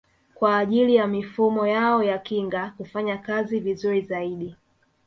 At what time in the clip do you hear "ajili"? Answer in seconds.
0.57-0.95